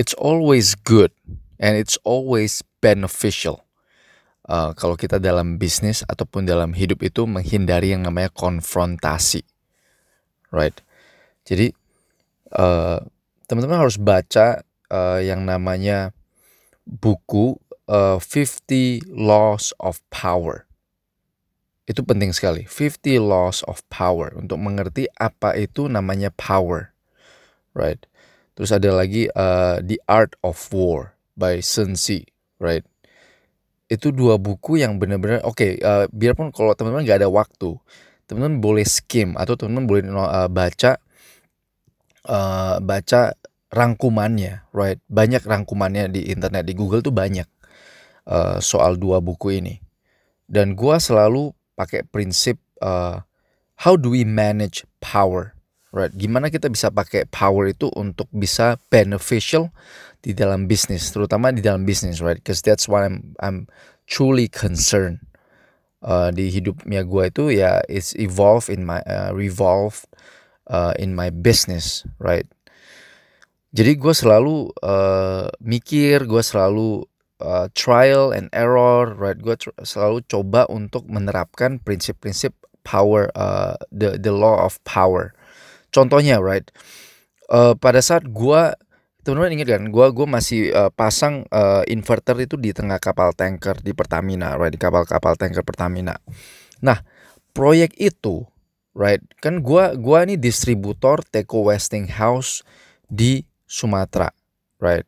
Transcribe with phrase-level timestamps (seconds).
[0.00, 1.12] it's always good
[1.60, 3.68] and it's always beneficial.
[4.48, 9.44] Uh, kalau kita dalam bisnis ataupun dalam hidup itu menghindari yang namanya konfrontasi,
[10.48, 10.74] right?
[11.44, 11.76] Jadi
[12.56, 13.04] uh,
[13.44, 16.16] teman-teman harus baca uh, yang namanya
[16.88, 20.64] buku uh, 50 Laws of Power.
[21.86, 22.66] Itu penting sekali.
[22.66, 26.90] 50 Laws of Power untuk mengerti apa itu namanya power,
[27.76, 28.02] right?
[28.60, 32.28] Terus ada lagi uh, The Art of War by Sun Tzu,
[32.60, 32.84] right?
[33.88, 35.56] Itu dua buku yang benar-benar oke.
[35.56, 37.80] Okay, uh, biarpun kalau teman-teman nggak ada waktu,
[38.28, 41.00] teman-teman boleh skim atau teman-teman boleh uh, baca
[42.28, 43.32] uh, baca
[43.72, 45.00] rangkumannya, right?
[45.08, 47.48] Banyak rangkumannya di internet di Google tuh banyak
[48.28, 49.80] uh, soal dua buku ini.
[50.44, 53.24] Dan gua selalu pakai prinsip uh,
[53.80, 55.56] how do we manage power,
[55.90, 56.12] right?
[56.14, 59.70] Gimana kita bisa pakai power itu untuk bisa beneficial
[60.20, 62.38] di dalam bisnis, terutama di dalam bisnis, right?
[62.38, 63.66] Because that's what I'm I'm
[64.06, 65.24] truly concerned.
[66.00, 70.08] Uh, di hidupnya gue itu ya it's evolve in my uh, revolve
[70.72, 72.48] uh, in my business, right?
[73.70, 77.06] Jadi gue selalu uh, mikir, gue selalu
[77.38, 79.38] uh, trial and error, right?
[79.38, 85.36] Gue selalu coba untuk menerapkan prinsip-prinsip power, uh, the the law of power.
[85.90, 86.66] Contohnya, right?
[87.50, 88.62] Uh, pada saat gue
[89.20, 93.76] teman-teman ingat kan gue gue masih uh, pasang uh, inverter itu di tengah kapal tanker
[93.84, 96.16] di Pertamina right di kapal-kapal tanker Pertamina
[96.80, 97.04] nah
[97.52, 98.48] proyek itu
[98.96, 102.64] right kan gue gua ini distributor Teko Westinghouse
[103.04, 104.32] di Sumatera
[104.80, 105.04] right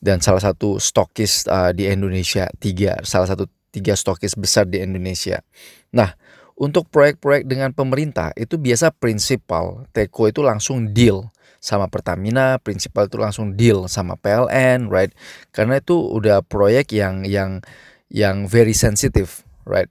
[0.00, 5.44] dan salah satu stokis uh, di Indonesia tiga salah satu tiga stokis besar di Indonesia
[5.92, 6.16] nah
[6.54, 11.26] untuk proyek-proyek dengan pemerintah itu biasa prinsipal Teko itu langsung deal
[11.64, 15.10] sama Pertamina, prinsipal itu langsung deal sama PLN, right?
[15.48, 17.64] Karena itu udah proyek yang yang
[18.12, 19.88] yang very sensitive, right?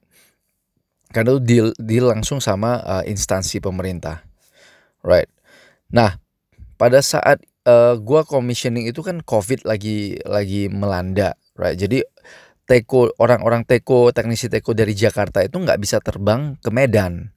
[1.09, 4.21] Karena itu deal deal langsung sama uh, instansi pemerintah,
[5.01, 5.27] right?
[5.89, 6.21] Nah,
[6.77, 11.73] pada saat uh, gua commissioning itu kan COVID lagi lagi melanda, right?
[11.73, 12.05] Jadi
[12.63, 17.35] teko orang-orang teko teknisi teko dari Jakarta itu nggak bisa terbang ke Medan.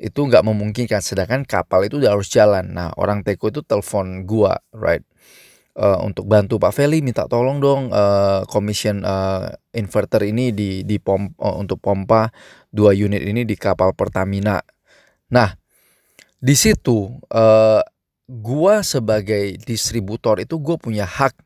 [0.00, 2.72] Itu nggak memungkinkan sedangkan kapal itu udah harus jalan.
[2.72, 5.04] Nah orang teko itu telepon gua right
[5.76, 6.56] uh, untuk bantu.
[6.56, 11.80] Pak Feli minta tolong dong uh, commission uh, inverter ini di di pom uh, untuk
[11.80, 12.32] pompa
[12.72, 14.60] dua unit ini di kapal Pertamina.
[15.32, 15.52] Nah
[16.40, 17.82] di situ uh,
[18.28, 21.36] gua sebagai distributor itu gua punya hak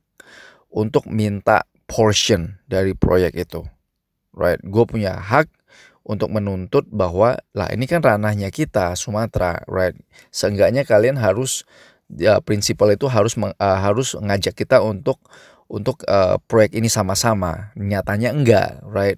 [0.74, 3.62] untuk minta portion dari proyek itu
[4.34, 5.48] right gue punya hak
[6.04, 9.96] untuk menuntut bahwa lah ini kan ranahnya kita Sumatera, right?
[10.28, 11.64] Seenggaknya kalian harus
[12.12, 15.16] ya prinsipal itu harus uh, harus ngajak kita untuk
[15.66, 17.72] untuk uh, proyek ini sama-sama.
[17.74, 19.16] Nyatanya enggak, right?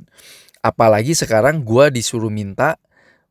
[0.62, 2.78] Apalagi sekarang gua disuruh minta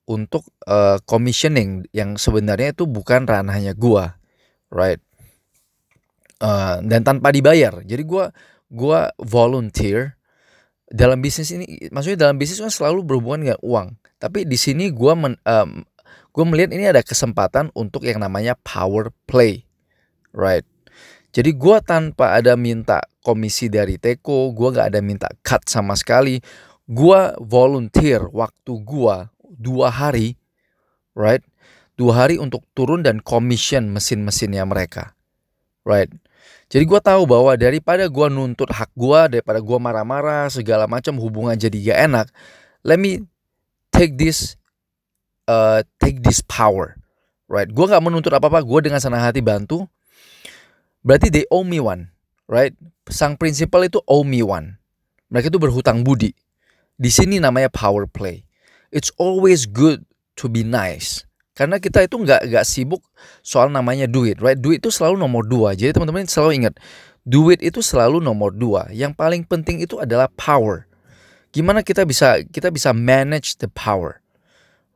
[0.04, 4.20] untuk uh, commissioning yang sebenarnya itu bukan ranahnya gua,
[4.68, 5.00] right?
[6.44, 7.80] Uh, dan tanpa dibayar.
[7.88, 8.36] Jadi gua
[8.70, 10.16] gua volunteer
[10.90, 13.88] dalam bisnis ini maksudnya dalam bisnis kan selalu berhubungan dengan uang.
[14.22, 15.70] Tapi di sini gue um,
[16.32, 19.66] gue melihat ini ada kesempatan untuk yang namanya power play
[20.32, 20.66] right?
[21.36, 26.40] Jadi gue tanpa ada minta komisi dari Teko gue gak ada minta cut sama sekali.
[26.86, 29.16] Gue volunteer waktu gue
[29.58, 30.38] dua hari
[31.18, 31.44] right?
[31.96, 35.16] Dua hari untuk turun dan commission mesin-mesinnya mereka
[35.88, 36.10] right
[36.66, 41.54] jadi gue tahu bahwa daripada gue nuntut hak gue, daripada gue marah-marah segala macam hubungan
[41.54, 42.28] jadi gak enak,
[42.82, 43.22] let me
[43.94, 44.58] take this,
[45.46, 46.98] uh, take this power,
[47.46, 47.70] right?
[47.70, 49.86] Gue gak menuntut apa-apa, gue dengan senang hati bantu.
[51.06, 52.10] Berarti they owe me one,
[52.50, 52.74] right?
[53.14, 54.82] Sang prinsipal itu owe me one.
[55.30, 56.34] Mereka itu berhutang budi.
[56.98, 58.48] Di sini namanya power play.
[58.90, 60.02] It's always good
[60.42, 61.25] to be nice.
[61.56, 63.00] Karena kita itu nggak nggak sibuk
[63.40, 64.60] soal namanya duit, right?
[64.60, 65.72] Duit itu selalu nomor dua.
[65.72, 66.76] Jadi teman-teman selalu ingat,
[67.24, 68.92] duit itu selalu nomor dua.
[68.92, 70.84] Yang paling penting itu adalah power.
[71.56, 74.20] Gimana kita bisa kita bisa manage the power,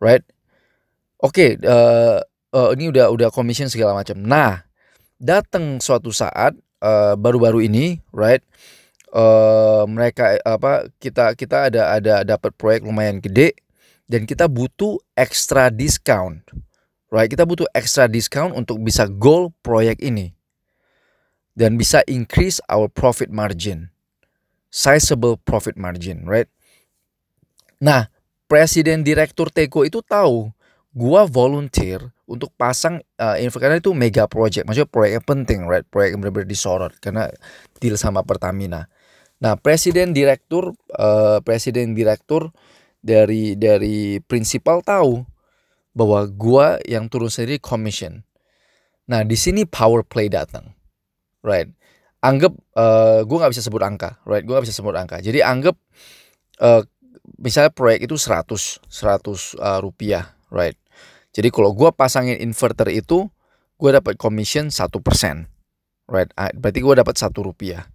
[0.04, 0.20] right?
[1.24, 4.20] Oke, okay, uh, eh, uh, eh, ini udah udah commission segala macam.
[4.20, 4.68] Nah,
[5.16, 8.44] datang suatu saat eh, baru-baru ini, right?
[9.10, 13.58] Uh, mereka apa kita kita ada ada dapat proyek lumayan gede
[14.10, 16.42] dan kita butuh extra discount.
[17.14, 17.30] Right?
[17.30, 20.34] Kita butuh extra discount untuk bisa goal proyek ini.
[21.54, 23.94] Dan bisa increase our profit margin.
[24.70, 26.46] Sizable profit margin, right?
[27.82, 28.06] Nah,
[28.46, 30.54] presiden direktur Teko itu tahu
[30.94, 35.82] gua volunteer untuk pasang uh, karena itu mega project, maksudnya proyeknya penting, right?
[35.90, 37.34] Proyek yang benar-benar disorot karena
[37.82, 38.86] deal sama Pertamina.
[39.42, 42.54] Nah, presiden direktur uh, presiden direktur
[43.00, 45.24] dari dari prinsipal tahu
[45.96, 48.24] bahwa gua yang turun sendiri commission.
[49.10, 50.76] Nah, di sini power play datang.
[51.42, 51.72] Right.
[52.20, 54.44] Anggap uh, gua nggak bisa sebut angka, right?
[54.44, 55.24] Gua nggak bisa sebut angka.
[55.24, 55.76] Jadi anggap
[56.60, 56.84] uh,
[57.40, 60.76] misalnya proyek itu 100 100 uh, rupiah, right?
[61.32, 63.32] Jadi kalau gua pasangin inverter itu,
[63.80, 65.48] gua dapat commission satu persen,
[66.12, 66.28] right?
[66.36, 67.88] Ah, berarti gua dapat satu rupiah.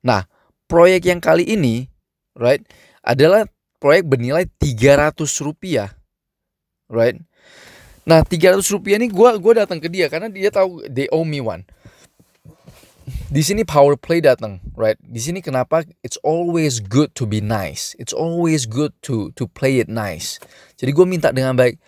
[0.00, 0.24] Nah,
[0.70, 1.90] proyek yang kali ini,
[2.38, 2.64] right,
[3.04, 3.44] adalah
[3.78, 5.94] proyek bernilai 300 rupiah,
[6.90, 7.18] right?
[8.08, 11.38] Nah 300 rupiah ini gue gua datang ke dia karena dia tahu they owe me
[11.38, 11.64] one.
[13.28, 14.96] Di sini power play datang, right?
[15.00, 17.96] Di sini kenapa it's always good to be nice.
[18.00, 20.40] It's always good to to play it nice.
[20.76, 21.80] Jadi gue minta dengan baik,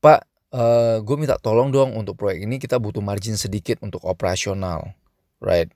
[0.00, 0.20] Pak,
[0.52, 4.92] uh, eh, gue minta tolong dong untuk proyek ini kita butuh margin sedikit untuk operasional,
[5.40, 5.68] right?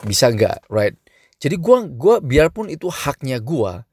[0.00, 0.96] Bisa nggak, right?
[1.36, 3.84] Jadi gue gua biarpun itu haknya gue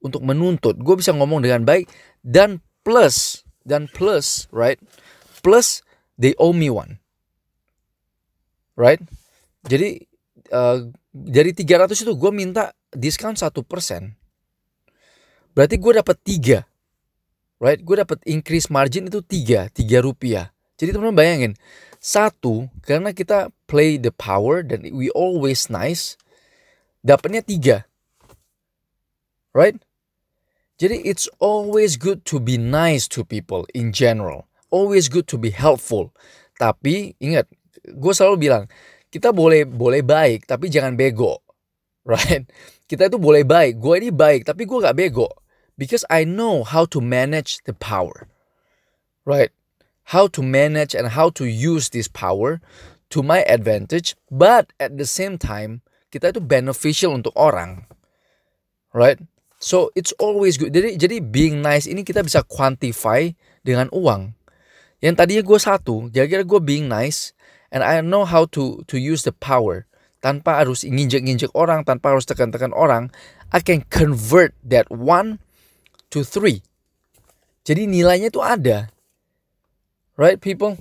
[0.00, 1.88] untuk menuntut, gue bisa ngomong dengan baik
[2.22, 4.78] dan plus dan plus, right?
[5.42, 5.82] Plus
[6.14, 7.02] they owe me one,
[8.78, 9.02] right?
[9.66, 10.06] Jadi
[10.54, 14.14] uh, dari 300 itu gue minta diskon satu persen.
[15.56, 16.58] Berarti gue dapat tiga,
[17.58, 17.80] right?
[17.80, 20.52] Gue dapat increase margin itu tiga, tiga rupiah.
[20.76, 21.52] Jadi teman-teman bayangin,
[21.96, 26.20] satu karena kita play the power dan we always nice,
[27.00, 27.88] dapatnya tiga.
[29.56, 29.80] Right?
[30.76, 34.44] Jadi it's always good to be nice to people in general.
[34.68, 36.12] Always good to be helpful.
[36.60, 37.48] Tapi ingat,
[37.88, 38.64] gue selalu bilang,
[39.08, 41.40] kita boleh boleh baik tapi jangan bego.
[42.06, 42.46] Right?
[42.86, 43.80] Kita itu boleh baik.
[43.80, 45.26] Gue ini baik tapi gue gak bego.
[45.74, 48.28] Because I know how to manage the power.
[49.26, 49.50] Right?
[50.14, 52.62] How to manage and how to use this power
[53.10, 54.14] to my advantage.
[54.30, 55.82] But at the same time,
[56.14, 57.90] kita itu beneficial untuk orang.
[58.94, 59.18] Right?
[59.56, 60.76] So it's always good.
[60.76, 63.32] Jadi jadi being nice ini kita bisa quantify
[63.64, 64.36] dengan uang.
[65.00, 67.32] Yang tadinya gue satu, kira-kira gue being nice
[67.72, 69.88] and I know how to to use the power
[70.24, 73.14] tanpa harus nginjek-nginjek orang, tanpa harus tekan-tekan orang,
[73.54, 75.38] I can convert that one
[76.10, 76.66] to three.
[77.62, 78.90] Jadi nilainya itu ada.
[80.16, 80.80] Right people?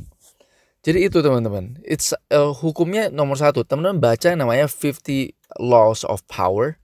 [0.85, 1.81] Jadi itu teman-teman.
[1.81, 3.65] It's uh, hukumnya nomor satu.
[3.65, 6.77] Teman-teman baca yang namanya 50 Laws of Power.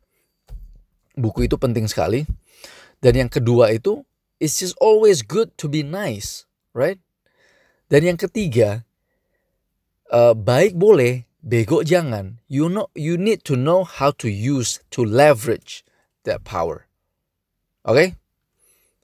[1.16, 2.24] Buku itu penting sekali.
[3.02, 4.06] Dan yang kedua itu,
[4.38, 7.02] it's just always good to be nice, right?
[7.92, 8.88] Dan yang ketiga,
[10.14, 12.40] uh, baik boleh, bego jangan.
[12.48, 15.84] You know, you need to know how to use to leverage
[16.24, 16.88] that power.
[17.84, 18.16] Okay?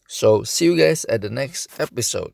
[0.07, 2.31] So see you guys at the next episode.